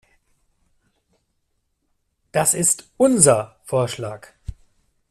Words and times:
Das 2.31 2.55
ist 2.55 2.89
unser 2.97 3.59
Vorschlag. 3.65 4.29